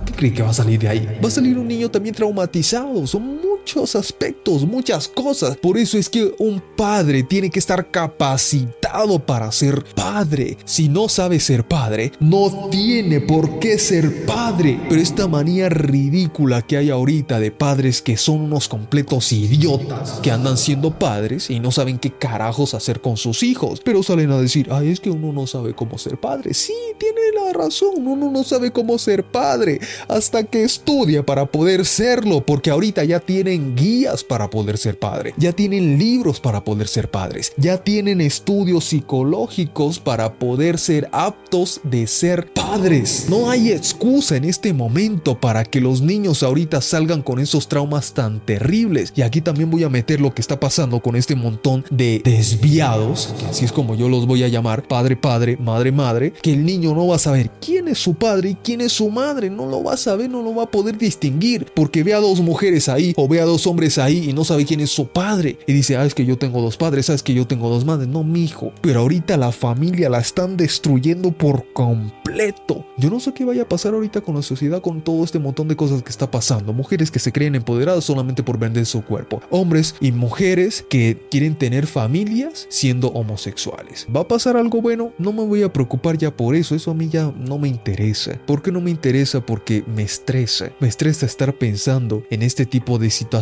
[0.06, 1.18] ¿qué cree que va a salir de ahí?
[1.22, 3.06] Va a salir un niño también traumatizado.
[3.06, 5.56] Son muchos aspectos, muchas cosas.
[5.56, 10.58] Por eso es que un padre tiene que estar capacitado para ser padre.
[10.66, 14.78] Si no sabe ser padre, no tiene por qué ser padre.
[14.86, 20.30] Pero esta manía ridícula que hay ahorita de padres que son unos completos idiotas, que
[20.30, 24.38] andan siendo padres y no saben qué carajos hacer con sus hijos, pero salen a
[24.38, 26.52] decir, ay, es que uno no sabe cómo ser padre.
[26.52, 31.86] Sí, tiene la razón, uno no sabe cómo ser padre hasta que estudia para poder
[31.86, 33.20] serlo, porque ahorita ya
[33.54, 38.20] tienen guías para poder ser padre, ya tienen libros para poder ser padres, ya tienen
[38.20, 43.26] estudios psicológicos para poder ser aptos de ser padres.
[43.28, 48.12] No hay excusa en este momento para que los niños ahorita salgan con esos traumas
[48.12, 49.12] tan terribles.
[49.14, 53.34] Y aquí también voy a meter lo que está pasando con este montón de desviados,
[53.38, 56.64] que así es como yo los voy a llamar, padre, padre, madre, madre, que el
[56.64, 59.66] niño no va a saber quién es su padre y quién es su madre, no
[59.66, 62.88] lo va a saber, no lo va a poder distinguir, porque ve a dos mujeres
[62.88, 65.58] ahí o ve dos hombres ahí y no sabe quién es su padre.
[65.66, 68.08] Y dice, ah, es que yo tengo dos padres, sabes que yo tengo dos madres.
[68.08, 68.72] No, mi hijo.
[68.80, 72.84] Pero ahorita la familia la están destruyendo por completo.
[72.96, 75.68] Yo no sé qué vaya a pasar ahorita con la sociedad con todo este montón
[75.68, 76.72] de cosas que está pasando.
[76.72, 79.40] Mujeres que se creen empoderadas solamente por vender su cuerpo.
[79.50, 84.06] Hombres y mujeres que quieren tener familias siendo homosexuales.
[84.14, 85.12] ¿Va a pasar algo bueno?
[85.18, 86.74] No me voy a preocupar ya por eso.
[86.74, 88.38] Eso a mí ya no me interesa.
[88.46, 89.44] ¿Por qué no me interesa?
[89.44, 90.70] Porque me estresa.
[90.80, 93.33] Me estresa estar pensando en este tipo de situaciones.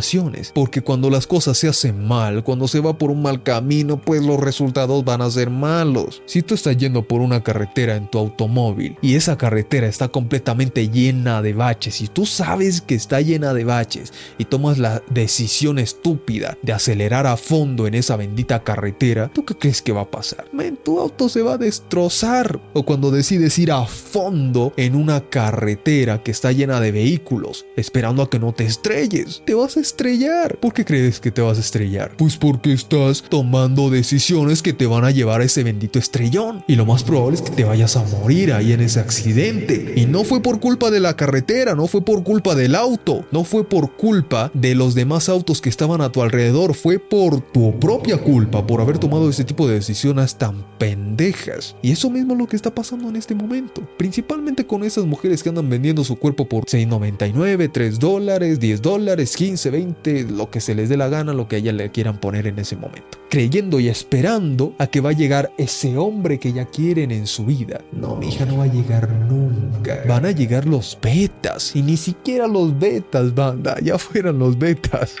[0.53, 4.23] Porque cuando las cosas se hacen mal, cuando se va por un mal camino, pues
[4.23, 6.21] los resultados van a ser malos.
[6.25, 10.89] Si tú estás yendo por una carretera en tu automóvil y esa carretera está completamente
[10.89, 15.79] llena de baches y tú sabes que está llena de baches y tomas la decisión
[15.79, 20.11] estúpida de acelerar a fondo en esa bendita carretera, ¿tú qué crees que va a
[20.11, 20.45] pasar?
[20.51, 22.59] Men, tu auto se va a destrozar.
[22.73, 28.23] O cuando decides ir a fondo en una carretera que está llena de vehículos, esperando
[28.23, 30.57] a que no te estrelles, te vas a estrellar.
[30.57, 32.15] ¿Por qué crees que te vas a estrellar?
[32.17, 36.63] Pues porque estás tomando decisiones que te van a llevar a ese bendito estrellón.
[36.67, 39.93] Y lo más probable es que te vayas a morir ahí en ese accidente.
[39.97, 43.43] Y no fue por culpa de la carretera, no fue por culpa del auto, no
[43.43, 47.77] fue por culpa de los demás autos que estaban a tu alrededor, fue por tu
[47.79, 51.75] propia culpa, por haber tomado ese tipo de decisiones tan pendejas.
[51.81, 53.85] Y eso mismo es lo que está pasando en este momento.
[53.97, 59.35] Principalmente con esas mujeres que andan vendiendo su cuerpo por 6.99, 3 dólares, 10 dólares,
[59.35, 62.19] 15, 20, lo que se les dé la gana, lo que a ella le quieran
[62.19, 63.17] poner en ese momento.
[63.29, 67.43] Creyendo y esperando a que va a llegar ese hombre que ya quieren en su
[67.45, 67.81] vida.
[67.91, 70.03] No, mi hija no va a llegar nunca.
[70.07, 71.75] Van a llegar los betas.
[71.75, 73.75] Y ni siquiera los betas, banda.
[73.81, 75.15] Ya fueran los betas.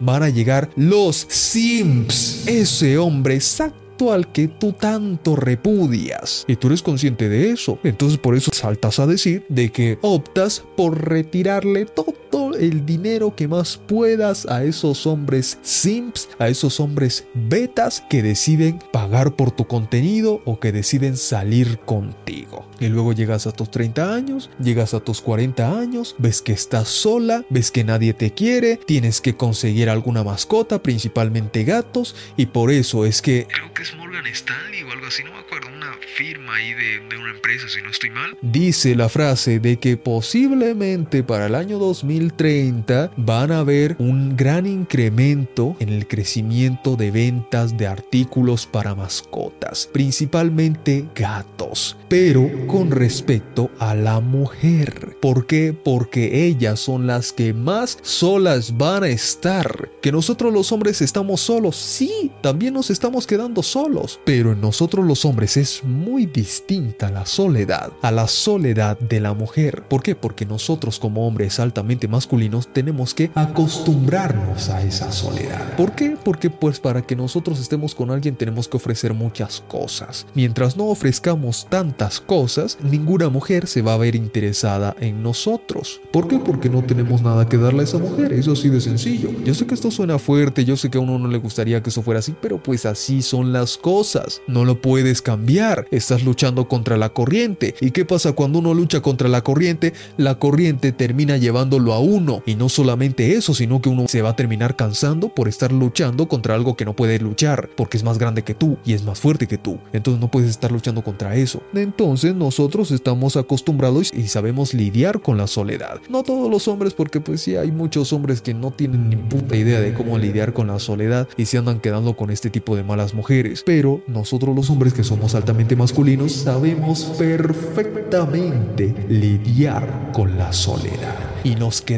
[0.00, 2.48] Van a llegar los simps.
[2.48, 6.44] Ese hombre exacto al que tú tanto repudias.
[6.48, 7.78] Y tú eres consciente de eso.
[7.84, 12.21] Entonces por eso saltas a decir de que optas por retirarle todo
[12.58, 18.78] el dinero que más puedas a esos hombres simps, a esos hombres betas que deciden
[18.92, 22.66] pagar por tu contenido o que deciden salir contigo.
[22.80, 26.88] Y luego llegas a tus 30 años, llegas a tus 40 años, ves que estás
[26.88, 32.70] sola, ves que nadie te quiere, tienes que conseguir alguna mascota, principalmente gatos, y por
[32.70, 33.46] eso es que...
[33.48, 37.08] Creo que es Morgan Stanley o algo así, no me acuerdo, una firma ahí de,
[37.08, 38.36] de una empresa, si no estoy mal.
[38.42, 41.78] Dice la frase de que posiblemente para el año
[42.28, 48.94] 2030 van a haber un gran incremento en el crecimiento de ventas de artículos para
[48.94, 55.16] mascotas, principalmente gatos, pero con respecto a la mujer.
[55.20, 55.72] ¿Por qué?
[55.72, 59.90] Porque ellas son las que más solas van a estar.
[60.00, 65.06] Que nosotros los hombres estamos solos, sí, también nos estamos quedando solos, pero en nosotros
[65.06, 69.84] los hombres es muy distinta la soledad a la soledad de la mujer.
[69.88, 70.14] ¿Por qué?
[70.14, 75.76] Porque nosotros como hombres altamente masculinos tenemos que acostumbrarnos a esa soledad.
[75.76, 76.16] ¿Por qué?
[76.22, 80.26] Porque pues para que nosotros estemos con alguien tenemos que ofrecer muchas cosas.
[80.34, 86.00] Mientras no ofrezcamos tantas cosas, ninguna mujer se va a ver interesada en nosotros.
[86.12, 86.38] ¿Por qué?
[86.38, 88.32] Porque no tenemos nada que darle a esa mujer.
[88.34, 89.30] Eso así de sencillo.
[89.44, 91.88] Yo sé que esto suena fuerte, yo sé que a uno no le gustaría que
[91.88, 94.42] eso fuera así, pero pues así son las cosas.
[94.46, 95.86] No lo puedes cambiar.
[95.90, 97.74] Estás luchando contra la corriente.
[97.80, 99.94] ¿Y qué pasa cuando uno lucha contra la corriente?
[100.18, 102.42] La corriente termina llevándolo a uno.
[102.46, 106.28] Y no solamente eso, sino que uno se va a terminar cansando por estar luchando
[106.28, 109.20] contra algo que no puede luchar, porque es más grande que tú y es más
[109.20, 109.78] fuerte que tú.
[109.92, 111.62] Entonces no puedes estar luchando contra eso.
[111.74, 116.00] Entonces nosotros estamos acostumbrados y sabemos lidiar con la soledad.
[116.08, 119.56] No todos los hombres, porque pues sí hay muchos hombres que no tienen ni puta
[119.56, 122.82] idea de cómo lidiar con la soledad y se andan quedando con este tipo de
[122.82, 123.62] malas mujeres.
[123.64, 131.16] Pero nosotros los hombres que somos altamente masculinos sabemos perfectamente lidiar con la soledad.
[131.44, 131.91] Y nos quedamos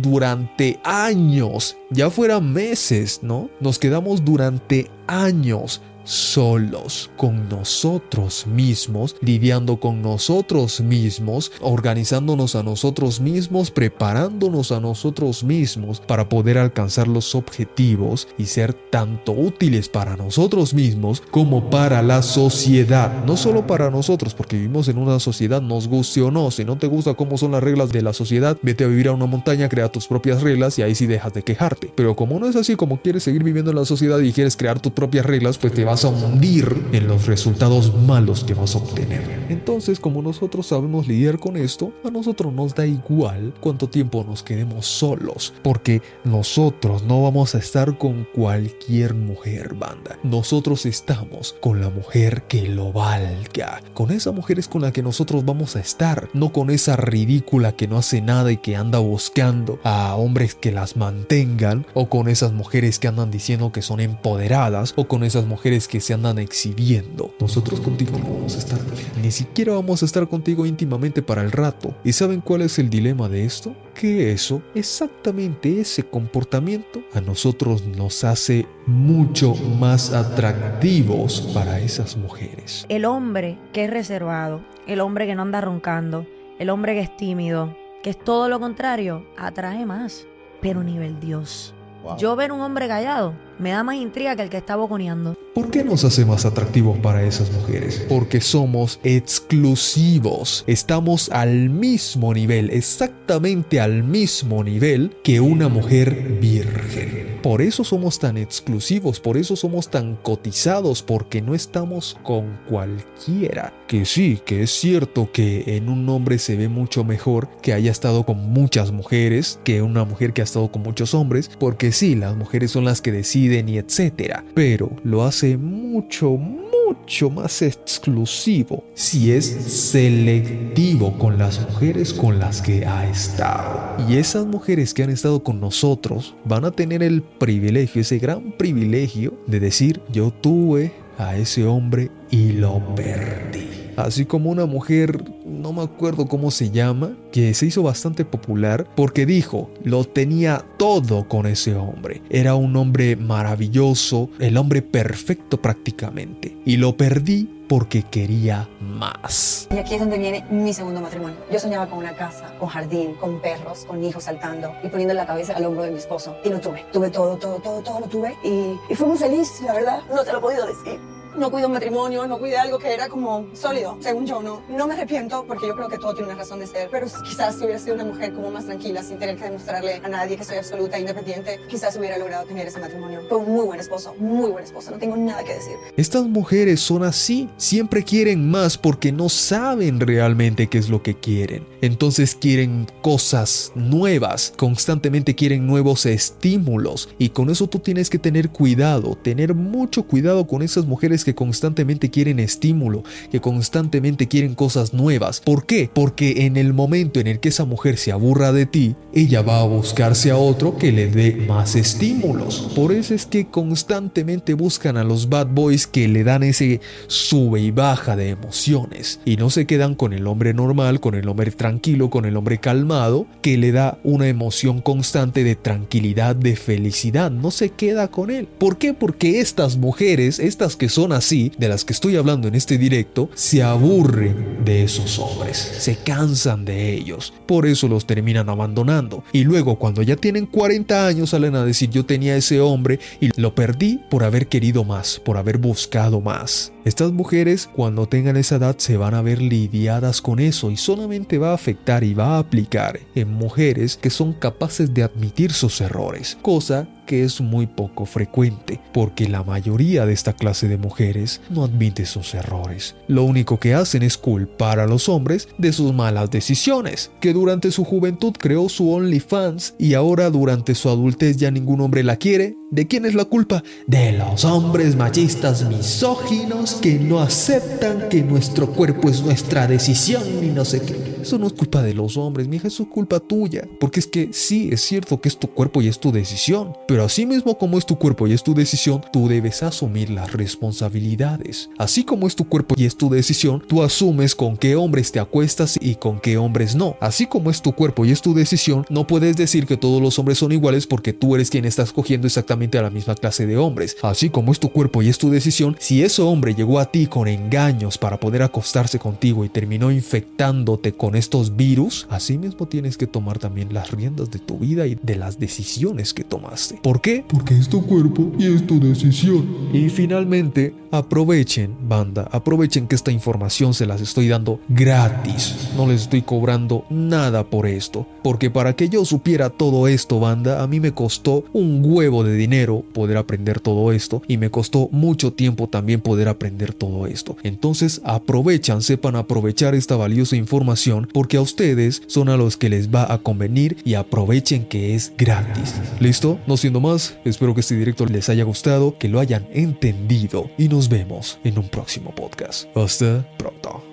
[0.00, 3.50] durante años, ya fueran meses, ¿no?
[3.60, 5.80] Nos quedamos durante años
[6.10, 15.44] solos con nosotros mismos, lidiando con nosotros mismos, organizándonos a nosotros mismos, preparándonos a nosotros
[15.44, 22.02] mismos para poder alcanzar los objetivos y ser tanto útiles para nosotros mismos como para
[22.02, 23.24] la sociedad.
[23.24, 26.50] No solo para nosotros, porque vivimos en una sociedad, nos guste o no.
[26.50, 29.12] Si no te gusta cómo son las reglas de la sociedad, vete a vivir a
[29.12, 31.92] una montaña, crea tus propias reglas y ahí sí dejas de quejarte.
[31.94, 34.80] Pero como no es así, como quieres seguir viviendo en la sociedad y quieres crear
[34.80, 38.78] tus propias reglas, pues te vas a hundir en los resultados malos que vas a
[38.78, 39.40] obtener.
[39.48, 44.42] Entonces, como nosotros sabemos lidiar con esto, a nosotros nos da igual cuánto tiempo nos
[44.42, 50.18] quedemos solos, porque nosotros no vamos a estar con cualquier mujer banda.
[50.22, 53.80] Nosotros estamos con la mujer que lo valga.
[53.94, 57.72] Con esa mujer es con la que nosotros vamos a estar, no con esa ridícula
[57.72, 62.28] que no hace nada y que anda buscando a hombres que las mantengan, o con
[62.28, 66.38] esas mujeres que andan diciendo que son empoderadas, o con esas mujeres que se andan
[66.38, 67.34] exhibiendo.
[67.40, 68.78] Nosotros contigo no vamos a estar.
[69.20, 71.92] Ni siquiera vamos a estar contigo íntimamente para el rato.
[72.04, 73.74] ¿Y saben cuál es el dilema de esto?
[73.92, 82.86] Que eso, exactamente ese comportamiento, a nosotros nos hace mucho más atractivos para esas mujeres.
[82.88, 86.24] El hombre que es reservado, el hombre que no anda roncando,
[86.60, 90.24] el hombre que es tímido, que es todo lo contrario, atrae más,
[90.62, 91.74] pero nivel Dios.
[92.18, 95.36] Yo ver un hombre callado me da más intriga que el que está boconeando.
[95.54, 98.06] ¿Por qué nos hace más atractivos para esas mujeres?
[98.08, 100.62] Porque somos exclusivos.
[100.68, 107.40] Estamos al mismo nivel, exactamente al mismo nivel que una mujer virgen.
[107.42, 113.72] Por eso somos tan exclusivos, por eso somos tan cotizados, porque no estamos con cualquiera.
[113.88, 117.90] Que sí, que es cierto que en un hombre se ve mucho mejor que haya
[117.90, 122.14] estado con muchas mujeres que una mujer que ha estado con muchos hombres, porque sí,
[122.14, 128.84] las mujeres son las que deciden y etcétera, pero lo hace mucho, mucho más exclusivo
[128.94, 133.96] si es selectivo con las mujeres con las que ha estado.
[134.08, 138.52] Y esas mujeres que han estado con nosotros van a tener el privilegio, ese gran
[138.52, 143.68] privilegio de decir yo tuve a ese hombre y lo perdí.
[143.96, 148.86] Así como una mujer, no me acuerdo cómo se llama, que se hizo bastante popular
[148.96, 152.22] porque dijo, lo tenía todo con ese hombre.
[152.30, 156.56] Era un hombre maravilloso, el hombre perfecto prácticamente.
[156.64, 159.68] Y lo perdí porque quería más.
[159.70, 161.36] Y aquí es donde viene mi segundo matrimonio.
[161.52, 165.26] Yo soñaba con una casa, con jardín, con perros, con hijos saltando y poniendo la
[165.26, 166.36] cabeza al hombro de mi esposo.
[166.44, 166.84] Y lo tuve.
[166.92, 168.34] Tuve todo, todo, todo, todo lo tuve.
[168.42, 170.00] Y, y fui muy feliz, la verdad.
[170.08, 173.08] No te lo he podido decir no cuido un matrimonio, no cuidé algo que era
[173.08, 174.62] como sólido, según yo, no.
[174.68, 177.56] No me arrepiento porque yo creo que todo tiene una razón de ser, pero quizás
[177.56, 180.44] si hubiera sido una mujer como más tranquila, sin tener que demostrarle a nadie que
[180.44, 183.22] soy absoluta e independiente, quizás hubiera logrado tener ese matrimonio.
[183.28, 185.74] Fue un muy buen esposo, muy buen esposo, no tengo nada que decir.
[185.96, 191.14] Estas mujeres son así, siempre quieren más porque no saben realmente qué es lo que
[191.14, 191.66] quieren.
[191.80, 198.50] Entonces quieren cosas nuevas, constantemente quieren nuevos estímulos y con eso tú tienes que tener
[198.50, 203.02] cuidado, tener mucho cuidado con esas mujeres que constantemente quieren estímulo,
[203.32, 205.40] que constantemente quieren cosas nuevas.
[205.40, 205.90] ¿Por qué?
[205.92, 209.60] Porque en el momento en el que esa mujer se aburra de ti, ella va
[209.60, 212.70] a buscarse a otro que le dé más estímulos.
[212.74, 217.60] Por eso es que constantemente buscan a los bad boys que le dan ese sube
[217.60, 221.50] y baja de emociones y no se quedan con el hombre normal, con el hombre
[221.50, 227.30] tranquilo, con el hombre calmado, que le da una emoción constante de tranquilidad, de felicidad.
[227.30, 228.46] No se queda con él.
[228.46, 228.94] ¿Por qué?
[228.94, 232.78] Porque estas mujeres, estas que son son así, de las que estoy hablando en este
[232.78, 239.24] directo, se aburren de esos hombres, se cansan de ellos, por eso los terminan abandonando.
[239.32, 243.30] Y luego cuando ya tienen 40 años salen a decir yo tenía ese hombre y
[243.40, 246.72] lo perdí por haber querido más, por haber buscado más.
[246.84, 251.36] Estas mujeres cuando tengan esa edad se van a ver lidiadas con eso y solamente
[251.36, 255.80] va a afectar y va a aplicar en mujeres que son capaces de admitir sus
[255.80, 261.40] errores, cosa que es muy poco frecuente, porque la mayoría de esta clase de mujeres
[261.50, 262.94] no admite sus errores.
[263.08, 267.72] Lo único que hacen es culpar a los hombres de sus malas decisiones, que durante
[267.72, 272.56] su juventud creó su OnlyFans y ahora durante su adultez ya ningún hombre la quiere.
[272.70, 273.64] ¿De quién es la culpa?
[273.88, 280.48] De los hombres machistas misóginos que no aceptan que nuestro cuerpo es nuestra decisión y
[280.48, 281.10] no sé qué.
[281.20, 283.68] Eso no es culpa de los hombres, mija, eso es culpa tuya.
[283.78, 287.04] Porque es que sí, es cierto que es tu cuerpo y es tu decisión, pero
[287.04, 291.68] así mismo como es tu cuerpo y es tu decisión, tú debes asumir las responsabilidades.
[291.78, 295.20] Así como es tu cuerpo y es tu decisión, tú asumes con qué hombres te
[295.20, 296.96] acuestas y con qué hombres no.
[297.00, 300.18] Así como es tu cuerpo y es tu decisión, no puedes decir que todos los
[300.18, 303.58] hombres son iguales porque tú eres quien está escogiendo exactamente a la misma clase de
[303.58, 303.96] hombres.
[304.02, 307.06] Así como es tu cuerpo y es tu decisión, si ese hombre llegó a ti
[307.06, 312.98] con engaños para poder acostarse contigo y terminó infectándote con estos virus, así mismo tienes
[312.98, 316.78] que tomar también las riendas de tu vida y de las decisiones que tomaste.
[316.82, 317.24] ¿Por qué?
[317.26, 319.70] Porque es tu cuerpo y es tu decisión.
[319.72, 325.70] Y finalmente, aprovechen, banda, aprovechen que esta información se las estoy dando gratis.
[325.78, 328.06] No les estoy cobrando nada por esto.
[328.22, 332.34] Porque para que yo supiera todo esto, banda, a mí me costó un huevo de
[332.34, 337.36] dinero poder aprender todo esto y me costó mucho tiempo también poder aprender todo esto.
[337.42, 342.88] Entonces aprovechan, sepan aprovechar esta valiosa información porque a ustedes son a los que les
[342.88, 345.74] va a convenir y aprovechen que es gratis.
[346.00, 346.38] ¿Listo?
[346.46, 350.68] No siendo más, espero que este directo les haya gustado, que lo hayan entendido y
[350.68, 352.64] nos vemos en un próximo podcast.
[352.76, 353.89] Hasta pronto.